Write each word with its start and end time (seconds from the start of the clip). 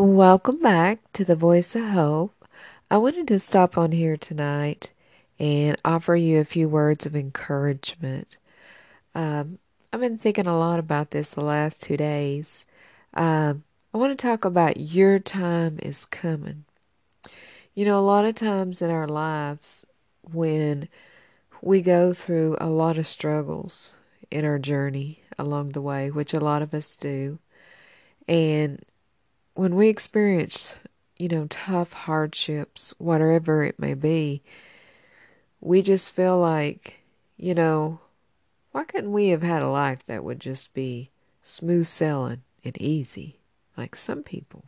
Welcome 0.00 0.60
back 0.60 1.12
to 1.12 1.26
the 1.26 1.36
Voice 1.36 1.74
of 1.74 1.90
Hope. 1.90 2.46
I 2.90 2.96
wanted 2.96 3.28
to 3.28 3.38
stop 3.38 3.76
on 3.76 3.92
here 3.92 4.16
tonight 4.16 4.94
and 5.38 5.76
offer 5.84 6.16
you 6.16 6.40
a 6.40 6.46
few 6.46 6.70
words 6.70 7.04
of 7.04 7.14
encouragement. 7.14 8.38
Um, 9.14 9.58
I've 9.92 10.00
been 10.00 10.16
thinking 10.16 10.46
a 10.46 10.56
lot 10.56 10.78
about 10.78 11.10
this 11.10 11.28
the 11.28 11.44
last 11.44 11.82
two 11.82 11.98
days. 11.98 12.64
Um, 13.12 13.64
I 13.92 13.98
want 13.98 14.18
to 14.18 14.26
talk 14.26 14.46
about 14.46 14.78
your 14.78 15.18
time 15.18 15.78
is 15.82 16.06
coming. 16.06 16.64
You 17.74 17.84
know, 17.84 17.98
a 17.98 18.00
lot 18.00 18.24
of 18.24 18.34
times 18.34 18.80
in 18.80 18.88
our 18.88 19.06
lives, 19.06 19.84
when 20.22 20.88
we 21.60 21.82
go 21.82 22.14
through 22.14 22.56
a 22.58 22.70
lot 22.70 22.96
of 22.96 23.06
struggles 23.06 23.96
in 24.30 24.46
our 24.46 24.58
journey 24.58 25.24
along 25.38 25.72
the 25.72 25.82
way, 25.82 26.10
which 26.10 26.32
a 26.32 26.40
lot 26.40 26.62
of 26.62 26.72
us 26.72 26.96
do, 26.96 27.38
and 28.26 28.82
when 29.54 29.74
we 29.74 29.88
experience, 29.88 30.74
you 31.16 31.28
know, 31.28 31.46
tough 31.48 31.92
hardships, 31.92 32.94
whatever 32.98 33.64
it 33.64 33.78
may 33.78 33.94
be, 33.94 34.42
we 35.60 35.82
just 35.82 36.14
feel 36.14 36.38
like, 36.38 37.00
you 37.36 37.54
know, 37.54 38.00
why 38.72 38.84
couldn't 38.84 39.12
we 39.12 39.28
have 39.28 39.42
had 39.42 39.62
a 39.62 39.68
life 39.68 40.04
that 40.04 40.24
would 40.24 40.40
just 40.40 40.72
be 40.72 41.10
smooth 41.42 41.86
sailing 41.86 42.42
and 42.64 42.80
easy, 42.80 43.40
like 43.76 43.96
some 43.96 44.22
people? 44.22 44.64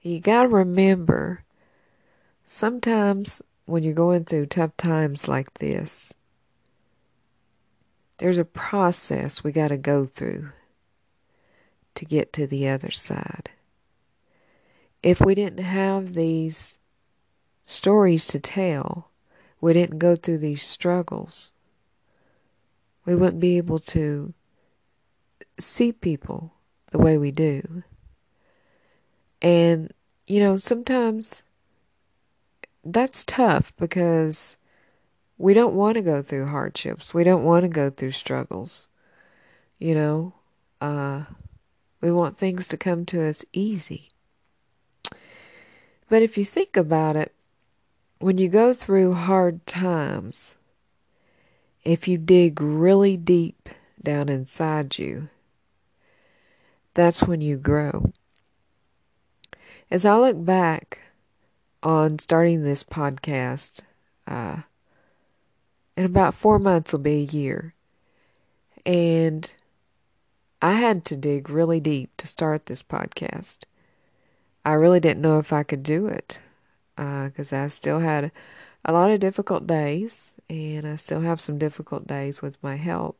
You 0.00 0.20
gotta 0.20 0.48
remember, 0.48 1.44
sometimes 2.44 3.42
when 3.66 3.82
you're 3.82 3.92
going 3.92 4.24
through 4.24 4.46
tough 4.46 4.76
times 4.76 5.28
like 5.28 5.54
this, 5.54 6.14
there's 8.16 8.38
a 8.38 8.44
process 8.44 9.44
we 9.44 9.52
gotta 9.52 9.76
go 9.76 10.06
through 10.06 10.50
to 11.98 12.04
get 12.04 12.32
to 12.32 12.46
the 12.46 12.68
other 12.68 12.92
side. 12.92 13.50
If 15.02 15.20
we 15.20 15.34
didn't 15.34 15.64
have 15.64 16.14
these 16.14 16.78
stories 17.66 18.24
to 18.26 18.38
tell, 18.38 19.10
we 19.60 19.72
didn't 19.72 19.98
go 19.98 20.14
through 20.14 20.38
these 20.38 20.62
struggles, 20.62 21.50
we 23.04 23.16
wouldn't 23.16 23.40
be 23.40 23.56
able 23.56 23.80
to 23.80 24.32
see 25.58 25.90
people 25.90 26.52
the 26.92 26.98
way 26.98 27.18
we 27.18 27.32
do. 27.32 27.82
And, 29.42 29.92
you 30.28 30.38
know, 30.38 30.56
sometimes 30.56 31.42
that's 32.84 33.24
tough 33.24 33.72
because 33.76 34.56
we 35.36 35.52
don't 35.52 35.74
want 35.74 35.96
to 35.96 36.02
go 36.02 36.22
through 36.22 36.46
hardships. 36.46 37.12
We 37.12 37.24
don't 37.24 37.44
want 37.44 37.64
to 37.64 37.68
go 37.68 37.90
through 37.90 38.12
struggles. 38.12 38.86
You 39.78 39.94
know, 39.94 40.34
uh, 40.80 41.24
we 42.00 42.12
want 42.12 42.38
things 42.38 42.68
to 42.68 42.76
come 42.76 43.04
to 43.06 43.22
us 43.24 43.44
easy. 43.52 44.10
But 46.08 46.22
if 46.22 46.38
you 46.38 46.44
think 46.44 46.76
about 46.76 47.16
it, 47.16 47.34
when 48.18 48.38
you 48.38 48.48
go 48.48 48.72
through 48.72 49.14
hard 49.14 49.64
times, 49.66 50.56
if 51.84 52.08
you 52.08 52.18
dig 52.18 52.60
really 52.60 53.16
deep 53.16 53.68
down 54.02 54.28
inside 54.28 54.98
you, 54.98 55.28
that's 56.94 57.22
when 57.22 57.40
you 57.40 57.56
grow. 57.56 58.12
As 59.90 60.04
I 60.04 60.16
look 60.16 60.44
back 60.44 61.00
on 61.82 62.18
starting 62.18 62.62
this 62.62 62.82
podcast, 62.82 63.82
uh, 64.26 64.58
in 65.96 66.04
about 66.04 66.34
four 66.34 66.58
months 66.58 66.92
will 66.92 67.00
be 67.00 67.22
a 67.22 67.32
year. 67.32 67.74
And 68.84 69.50
I 70.60 70.72
had 70.72 71.04
to 71.06 71.16
dig 71.16 71.48
really 71.48 71.78
deep 71.78 72.16
to 72.16 72.26
start 72.26 72.66
this 72.66 72.82
podcast. 72.82 73.58
I 74.64 74.72
really 74.72 74.98
didn't 74.98 75.22
know 75.22 75.38
if 75.38 75.52
I 75.52 75.62
could 75.62 75.84
do 75.84 76.08
it 76.08 76.40
because 76.96 77.52
uh, 77.52 77.58
I 77.58 77.68
still 77.68 78.00
had 78.00 78.32
a 78.84 78.92
lot 78.92 79.12
of 79.12 79.20
difficult 79.20 79.68
days, 79.68 80.32
and 80.50 80.84
I 80.84 80.96
still 80.96 81.20
have 81.20 81.40
some 81.40 81.58
difficult 81.58 82.08
days 82.08 82.42
with 82.42 82.60
my 82.60 82.74
health 82.74 83.14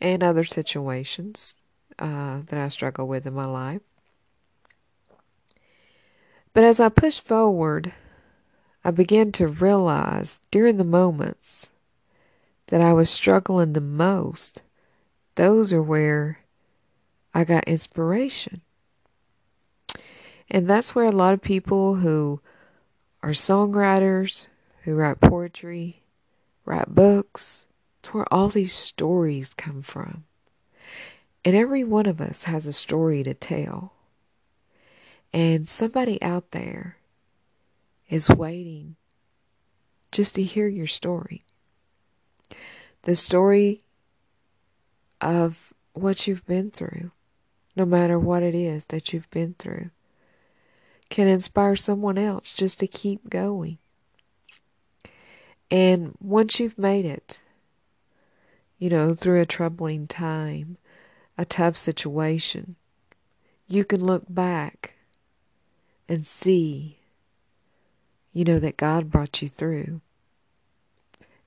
and 0.00 0.22
other 0.22 0.44
situations 0.44 1.54
uh, 1.98 2.40
that 2.46 2.58
I 2.58 2.68
struggle 2.68 3.08
with 3.08 3.26
in 3.26 3.34
my 3.34 3.46
life. 3.46 3.82
But 6.52 6.62
as 6.62 6.78
I 6.78 6.88
pushed 6.88 7.22
forward, 7.22 7.92
I 8.84 8.92
began 8.92 9.32
to 9.32 9.48
realize 9.48 10.38
during 10.52 10.76
the 10.76 10.84
moments 10.84 11.70
that 12.68 12.80
I 12.80 12.92
was 12.92 13.10
struggling 13.10 13.72
the 13.72 13.80
most, 13.80 14.62
those 15.34 15.72
are 15.72 15.82
where 15.82 16.38
I 17.34 17.42
got 17.42 17.64
inspiration. 17.64 18.60
And 20.48 20.68
that's 20.68 20.94
where 20.94 21.06
a 21.06 21.12
lot 21.12 21.34
of 21.34 21.42
people 21.42 21.96
who 21.96 22.40
are 23.22 23.30
songwriters, 23.30 24.46
who 24.82 24.94
write 24.94 25.20
poetry, 25.20 26.02
write 26.64 26.94
books, 26.94 27.66
it's 27.98 28.14
where 28.14 28.32
all 28.32 28.48
these 28.48 28.72
stories 28.72 29.52
come 29.56 29.82
from. 29.82 30.24
And 31.44 31.56
every 31.56 31.82
one 31.82 32.06
of 32.06 32.20
us 32.20 32.44
has 32.44 32.66
a 32.66 32.72
story 32.72 33.22
to 33.24 33.34
tell. 33.34 33.94
And 35.32 35.68
somebody 35.68 36.22
out 36.22 36.52
there 36.52 36.98
is 38.08 38.28
waiting 38.28 38.96
just 40.12 40.36
to 40.36 40.42
hear 40.44 40.68
your 40.68 40.86
story. 40.86 41.44
The 43.02 43.16
story 43.16 43.80
of 45.20 45.72
what 45.94 46.26
you've 46.26 46.46
been 46.46 46.70
through 46.70 47.10
no 47.76 47.84
matter 47.84 48.18
what 48.18 48.42
it 48.42 48.54
is 48.54 48.86
that 48.86 49.12
you've 49.12 49.30
been 49.30 49.54
through, 49.58 49.90
can 51.10 51.28
inspire 51.28 51.76
someone 51.76 52.18
else 52.18 52.52
just 52.52 52.78
to 52.80 52.86
keep 52.86 53.28
going. 53.28 53.78
And 55.70 56.14
once 56.20 56.60
you've 56.60 56.78
made 56.78 57.04
it, 57.04 57.40
you 58.78 58.90
know, 58.90 59.14
through 59.14 59.40
a 59.40 59.46
troubling 59.46 60.06
time, 60.06 60.76
a 61.36 61.44
tough 61.44 61.76
situation, 61.76 62.76
you 63.66 63.84
can 63.84 64.04
look 64.04 64.24
back 64.28 64.94
and 66.08 66.26
see, 66.26 66.98
you 68.32 68.44
know, 68.44 68.58
that 68.58 68.76
God 68.76 69.10
brought 69.10 69.42
you 69.42 69.48
through. 69.48 70.00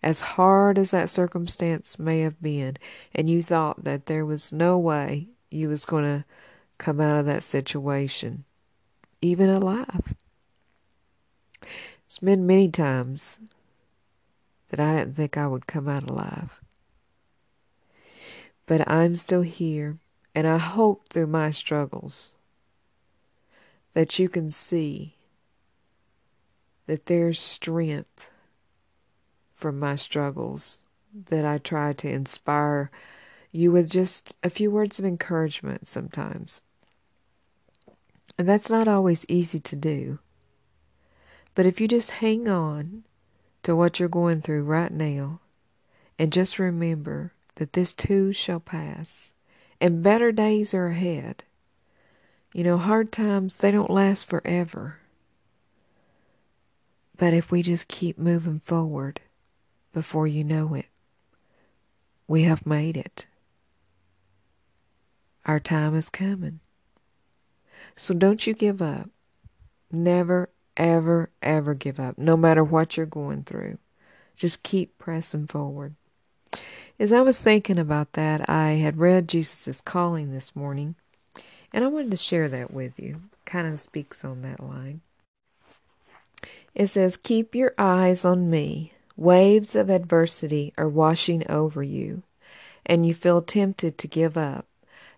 As 0.04 0.22
hard 0.22 0.78
as 0.78 0.92
that 0.92 1.10
circumstance 1.10 1.98
may 2.00 2.22
have 2.22 2.42
been, 2.42 2.78
and 3.14 3.30
you 3.30 3.42
thought 3.42 3.84
that 3.84 4.06
there 4.06 4.26
was 4.26 4.54
no 4.54 4.78
way 4.78 5.28
you 5.50 5.70
was 5.70 5.86
going 5.86 6.04
to 6.04 6.26
come 6.78 7.00
out 7.00 7.18
of 7.18 7.26
that 7.26 7.44
situation, 7.44 8.46
even 9.22 9.50
alive. 9.50 10.16
It's 12.06 12.20
been 12.20 12.48
many 12.48 12.70
times 12.70 13.40
that 14.70 14.80
I 14.80 14.98
didn't 14.98 15.16
think 15.16 15.38
I 15.38 15.48
would 15.48 15.68
come 15.68 15.88
out 15.88 16.10
alive. 16.10 16.62
But 18.66 18.90
I'm 18.90 19.16
still 19.16 19.42
here, 19.42 19.98
and 20.36 20.48
I 20.48 20.58
hope 20.58 21.10
through 21.10 21.28
my 21.28 21.52
struggles 21.52 22.34
that 23.94 24.20
you 24.20 24.30
can 24.30 24.50
see 24.50 25.16
that 26.86 27.08
there's 27.08 27.40
strength 27.40 28.30
from 29.56 29.80
my 29.80 29.96
struggles 29.96 30.80
that 31.30 31.46
I 31.46 31.58
try 31.58 31.94
to 31.94 32.10
inspire 32.10 32.92
you 33.58 33.72
with 33.72 33.90
just 33.90 34.36
a 34.44 34.50
few 34.50 34.72
words 34.72 35.00
of 35.00 35.06
encouragement 35.06 35.88
sometimes. 35.88 36.62
And 38.38 38.48
that's 38.48 38.70
not 38.70 38.88
always 38.88 39.26
easy 39.28 39.60
to 39.60 39.76
do. 39.76 40.20
But 41.56 41.66
if 41.66 41.82
you 41.82 41.88
just 41.88 42.12
hang 42.12 42.48
on 42.48 43.04
to 43.64 43.76
what 43.76 44.00
you're 44.00 44.10
going 44.10 44.42
through 44.42 44.64
right 44.64 44.92
now 44.92 45.40
and 46.20 46.32
just 46.32 46.60
remember 46.60 47.34
that 47.56 47.74
this 47.74 47.94
too 47.94 48.32
shall 48.32 48.60
pass 48.60 49.34
and 49.80 50.04
better 50.04 50.32
days 50.32 50.74
are 50.74 50.88
ahead. 50.88 51.44
You 52.54 52.64
know, 52.64 52.78
hard 52.78 53.12
times, 53.12 53.58
they 53.58 53.72
don't 53.72 53.90
last 53.90 54.26
forever. 54.26 54.98
But 57.18 57.34
if 57.34 57.52
we 57.52 57.62
just 57.62 57.88
keep 57.88 58.18
moving 58.18 58.60
forward, 58.60 59.22
before 59.94 60.28
you 60.28 60.44
know 60.44 60.74
it, 60.74 60.88
we 62.28 62.44
have 62.44 62.66
made 62.66 62.98
it. 62.98 63.27
Our 65.48 65.62
time 65.62 65.96
is 65.96 66.10
coming. 66.10 66.60
So 67.96 68.14
don't 68.14 68.46
you 68.46 68.54
give 68.54 68.82
up. 68.82 69.10
Never, 69.90 70.50
ever, 70.76 71.30
ever 71.42 71.74
give 71.74 72.02
up, 72.02 72.18
no 72.18 72.36
matter 72.36 72.64
what 72.64 72.98
you're 72.98 73.06
going 73.06 73.44
through. 73.44 73.78
Just 74.36 74.62
keep 74.62 74.98
pressing 74.98 75.48
forward. 75.48 75.96
As 77.00 77.14
I 77.14 77.22
was 77.22 77.40
thinking 77.40 77.80
about 77.80 78.14
that, 78.14 78.50
I 78.50 78.72
had 78.74 78.98
read 78.98 79.30
Jesus' 79.30 79.80
calling 79.80 80.32
this 80.34 80.54
morning, 80.56 80.96
and 81.72 81.84
I 81.84 81.88
wanted 81.88 82.12
to 82.12 82.18
share 82.18 82.50
that 82.50 82.72
with 82.72 83.00
you. 83.00 83.22
Kind 83.46 83.68
of 83.68 83.80
speaks 83.80 84.26
on 84.26 84.42
that 84.42 84.60
line. 84.60 85.00
It 86.76 86.88
says, 86.88 87.16
Keep 87.16 87.56
your 87.56 87.74
eyes 87.78 88.26
on 88.26 88.50
me. 88.50 88.92
Waves 89.16 89.76
of 89.76 89.90
adversity 89.90 90.74
are 90.78 90.90
washing 90.90 91.50
over 91.50 91.82
you, 91.82 92.24
and 92.86 93.06
you 93.06 93.14
feel 93.14 93.42
tempted 93.42 93.98
to 93.98 94.08
give 94.08 94.38
up 94.38 94.67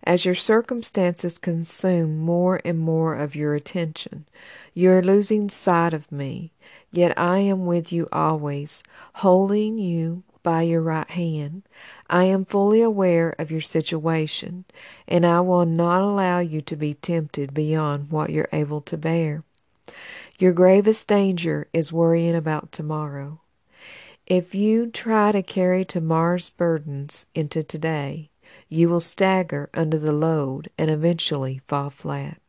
As 0.09 0.25
your 0.25 0.33
circumstances 0.33 1.37
consume 1.37 2.17
more 2.17 2.61
and 2.65 2.79
more 2.79 3.13
of 3.13 3.35
your 3.35 3.53
attention, 3.53 4.25
you 4.73 4.89
are 4.89 5.03
losing 5.03 5.51
sight 5.51 5.93
of 5.93 6.11
me. 6.11 6.51
Yet 6.91 7.15
I 7.15 7.37
am 7.41 7.67
with 7.67 7.91
you 7.91 8.07
always, 8.11 8.81
holding 9.13 9.77
you 9.77 10.23
by 10.41 10.63
your 10.63 10.81
right 10.81 11.07
hand. 11.11 11.61
I 12.09 12.23
am 12.23 12.43
fully 12.43 12.81
aware 12.81 13.35
of 13.37 13.51
your 13.51 13.61
situation, 13.61 14.65
and 15.07 15.27
I 15.27 15.41
will 15.41 15.67
not 15.67 16.01
allow 16.01 16.39
you 16.39 16.61
to 16.61 16.75
be 16.75 16.95
tempted 16.95 17.53
beyond 17.53 18.09
what 18.09 18.31
you're 18.31 18.49
able 18.51 18.81
to 18.81 18.97
bear. 18.97 19.43
Your 20.39 20.53
gravest 20.53 21.07
danger 21.07 21.67
is 21.71 21.93
worrying 21.93 22.35
about 22.35 22.71
tomorrow. 22.71 23.41
If 24.25 24.55
you 24.55 24.87
try 24.87 25.31
to 25.33 25.43
carry 25.43 25.85
tomorrow's 25.85 26.49
burdens 26.49 27.27
into 27.35 27.61
today, 27.61 28.28
you 28.67 28.89
will 28.89 28.99
stagger 28.99 29.69
under 29.73 29.97
the 29.97 30.11
load 30.11 30.69
and 30.77 30.89
eventually 30.89 31.61
fall 31.67 31.89
flat. 31.89 32.39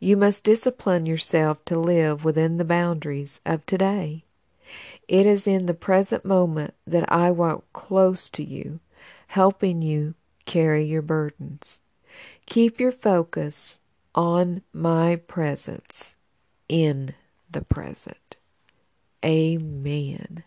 You 0.00 0.16
must 0.16 0.44
discipline 0.44 1.06
yourself 1.06 1.64
to 1.66 1.78
live 1.78 2.24
within 2.24 2.56
the 2.56 2.64
boundaries 2.64 3.40
of 3.46 3.64
today. 3.66 4.24
It 5.08 5.26
is 5.26 5.46
in 5.46 5.66
the 5.66 5.74
present 5.74 6.24
moment 6.24 6.74
that 6.86 7.10
I 7.12 7.30
walk 7.30 7.64
close 7.72 8.28
to 8.30 8.42
you, 8.42 8.80
helping 9.28 9.82
you 9.82 10.14
carry 10.44 10.84
your 10.84 11.02
burdens. 11.02 11.80
Keep 12.46 12.80
your 12.80 12.92
focus 12.92 13.80
on 14.14 14.62
my 14.72 15.16
presence 15.16 16.14
in 16.68 17.14
the 17.50 17.62
present. 17.62 18.36
Amen. 19.24 20.44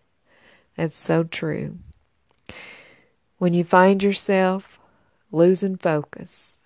That's 0.75 0.95
so 0.95 1.23
true. 1.23 1.77
When 3.37 3.53
you 3.53 3.63
find 3.63 4.01
yourself 4.01 4.79
losing 5.31 5.77
focus, 5.77 6.57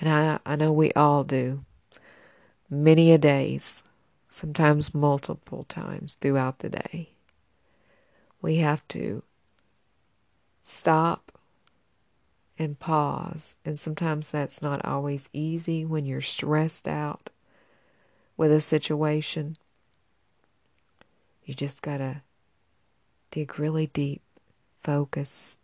and 0.00 0.08
I, 0.08 0.38
I 0.46 0.56
know 0.56 0.72
we 0.72 0.90
all 0.92 1.22
do, 1.22 1.64
many 2.70 3.12
a 3.12 3.18
days, 3.18 3.82
sometimes 4.28 4.94
multiple 4.94 5.64
times 5.68 6.14
throughout 6.14 6.60
the 6.60 6.70
day, 6.70 7.10
we 8.40 8.56
have 8.56 8.86
to 8.88 9.22
stop 10.64 11.38
and 12.58 12.78
pause. 12.78 13.56
And 13.64 13.78
sometimes 13.78 14.28
that's 14.28 14.62
not 14.62 14.84
always 14.84 15.28
easy 15.32 15.84
when 15.84 16.06
you're 16.06 16.20
stressed 16.20 16.88
out 16.88 17.30
with 18.36 18.50
a 18.50 18.60
situation. 18.60 19.56
You 21.44 21.54
just 21.54 21.82
got 21.82 21.98
to 21.98 22.22
dig 23.30 23.58
really 23.58 23.88
deep, 23.88 24.22
focus, 24.82 25.58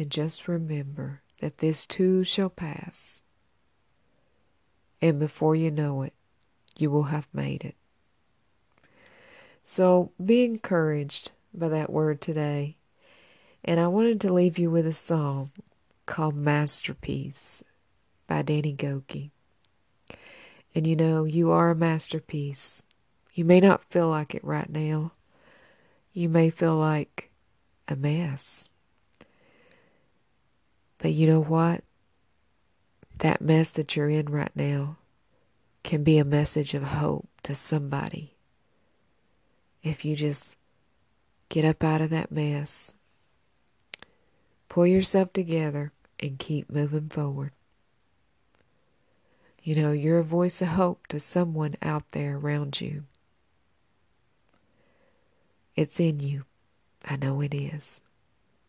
and 0.00 0.10
just 0.10 0.48
remember 0.48 1.20
that 1.42 1.58
this 1.58 1.84
too 1.84 2.24
shall 2.24 2.48
pass. 2.48 3.22
And 5.02 5.18
before 5.18 5.54
you 5.54 5.70
know 5.70 6.00
it, 6.00 6.14
you 6.78 6.90
will 6.90 7.04
have 7.04 7.28
made 7.34 7.64
it. 7.64 7.74
So 9.62 10.12
be 10.24 10.42
encouraged 10.42 11.32
by 11.52 11.68
that 11.68 11.92
word 11.92 12.22
today. 12.22 12.78
And 13.62 13.78
I 13.78 13.88
wanted 13.88 14.22
to 14.22 14.32
leave 14.32 14.58
you 14.58 14.70
with 14.70 14.86
a 14.86 14.94
song 14.94 15.50
called 16.06 16.34
Masterpiece 16.34 17.62
by 18.26 18.40
Danny 18.40 18.74
Gokey. 18.74 19.32
And 20.74 20.86
you 20.86 20.96
know, 20.96 21.24
you 21.24 21.50
are 21.50 21.68
a 21.68 21.74
masterpiece. 21.74 22.82
You 23.34 23.44
may 23.44 23.60
not 23.60 23.84
feel 23.84 24.08
like 24.08 24.34
it 24.34 24.42
right 24.42 24.70
now. 24.70 25.12
You 26.14 26.30
may 26.30 26.48
feel 26.48 26.76
like 26.76 27.30
a 27.86 27.96
mess. 27.96 28.70
But 31.00 31.12
you 31.12 31.26
know 31.26 31.40
what? 31.40 31.82
That 33.18 33.40
mess 33.40 33.70
that 33.72 33.96
you're 33.96 34.10
in 34.10 34.26
right 34.26 34.54
now 34.54 34.96
can 35.82 36.04
be 36.04 36.18
a 36.18 36.24
message 36.24 36.74
of 36.74 36.82
hope 36.82 37.28
to 37.42 37.54
somebody. 37.54 38.36
If 39.82 40.04
you 40.04 40.14
just 40.14 40.56
get 41.48 41.64
up 41.64 41.82
out 41.82 42.02
of 42.02 42.10
that 42.10 42.30
mess, 42.30 42.94
pull 44.68 44.86
yourself 44.86 45.32
together, 45.32 45.92
and 46.22 46.38
keep 46.38 46.70
moving 46.70 47.08
forward. 47.08 47.52
You 49.62 49.74
know, 49.74 49.92
you're 49.92 50.18
a 50.18 50.24
voice 50.24 50.60
of 50.60 50.68
hope 50.68 51.06
to 51.08 51.18
someone 51.18 51.76
out 51.80 52.12
there 52.12 52.36
around 52.36 52.80
you. 52.80 53.04
It's 55.74 55.98
in 55.98 56.20
you. 56.20 56.44
I 57.04 57.16
know 57.16 57.40
it 57.40 57.54
is. 57.54 58.02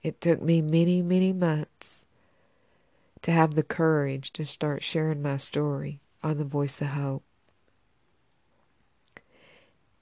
It 0.02 0.22
took 0.22 0.42
me 0.42 0.62
many, 0.62 1.02
many 1.02 1.34
months 1.34 2.06
to 3.22 3.32
have 3.32 3.56
the 3.56 3.64
courage 3.64 4.34
to 4.34 4.46
start 4.46 4.84
sharing 4.84 5.22
my 5.22 5.38
story 5.38 6.00
on 6.24 6.38
the 6.38 6.44
Voice 6.44 6.82
of 6.82 6.88
Hope. 6.88 7.24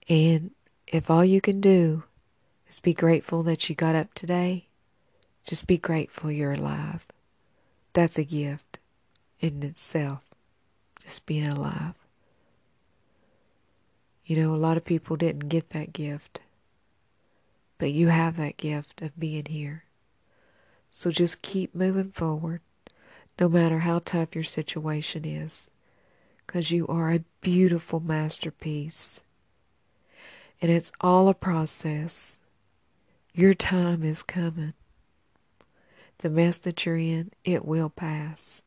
And 0.07 0.51
if 0.87 1.09
all 1.09 1.23
you 1.23 1.41
can 1.41 1.61
do 1.61 2.03
is 2.67 2.79
be 2.79 2.93
grateful 2.93 3.43
that 3.43 3.69
you 3.69 3.75
got 3.75 3.95
up 3.95 4.13
today, 4.13 4.67
just 5.43 5.67
be 5.67 5.77
grateful 5.77 6.31
you're 6.31 6.53
alive. 6.53 7.05
That's 7.93 8.17
a 8.17 8.23
gift 8.23 8.79
in 9.39 9.63
itself 9.63 10.23
just 11.03 11.25
being 11.25 11.47
alive. 11.47 11.95
You 14.25 14.35
know, 14.35 14.53
a 14.53 14.57
lot 14.57 14.77
of 14.77 14.85
people 14.85 15.15
didn't 15.15 15.49
get 15.49 15.71
that 15.71 15.91
gift, 15.91 16.39
but 17.79 17.91
you 17.91 18.09
have 18.09 18.37
that 18.37 18.57
gift 18.57 19.01
of 19.01 19.19
being 19.19 19.45
here. 19.45 19.85
So 20.91 21.09
just 21.09 21.41
keep 21.41 21.73
moving 21.73 22.11
forward, 22.11 22.61
no 23.39 23.47
matter 23.47 23.79
how 23.79 23.99
tough 23.99 24.35
your 24.35 24.43
situation 24.43 25.23
is, 25.23 25.69
because 26.45 26.71
you 26.71 26.85
are 26.87 27.11
a 27.11 27.23
beautiful 27.41 27.99
masterpiece. 27.99 29.21
And 30.61 30.69
it's 30.69 30.91
all 30.99 31.29
a 31.29 31.33
process. 31.33 32.37
Your 33.33 33.53
time 33.53 34.03
is 34.03 34.23
coming. 34.23 34.73
The 36.17 36.29
mess 36.29 36.57
that 36.59 36.85
you're 36.85 36.97
in, 36.97 37.31
it 37.45 37.63
will 37.63 37.89
pass. 37.89 38.63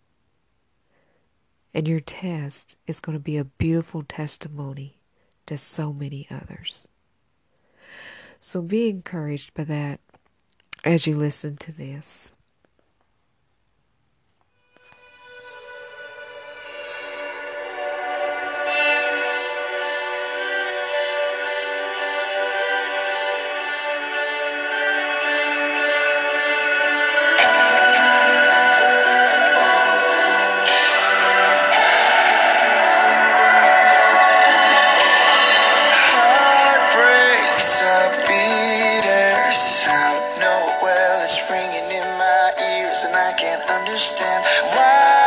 And 1.75 1.87
your 1.87 2.01
test 2.01 2.77
is 2.87 3.01
going 3.01 3.17
to 3.17 3.23
be 3.23 3.37
a 3.37 3.45
beautiful 3.45 4.03
testimony 4.03 5.01
to 5.47 5.59
so 5.59 5.93
many 5.93 6.27
others. 6.31 6.89
So 8.41 8.63
be 8.63 8.89
encouraged 8.89 9.53
by 9.55 9.65
that 9.65 10.01
as 10.85 11.07
you 11.07 11.17
listen 11.17 11.57
to 11.59 11.73
this. 11.73 12.33
understand 43.73 44.45
why. 44.75 45.22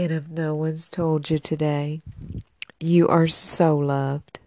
And 0.00 0.12
if 0.12 0.28
no 0.30 0.54
one's 0.54 0.88
told 0.88 1.28
you 1.28 1.38
today, 1.38 2.00
you 2.80 3.06
are 3.08 3.28
so 3.28 3.76
loved. 3.76 4.38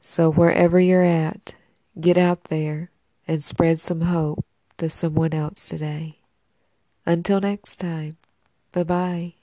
So 0.00 0.30
wherever 0.30 0.78
you're 0.78 1.02
at, 1.02 1.54
get 2.00 2.16
out 2.16 2.44
there 2.44 2.92
and 3.26 3.42
spread 3.42 3.80
some 3.80 4.02
hope 4.02 4.44
to 4.78 4.88
someone 4.88 5.34
else 5.34 5.66
today. 5.66 6.18
Until 7.04 7.40
next 7.40 7.80
time, 7.80 8.16
bye 8.70 8.84
bye. 8.84 9.39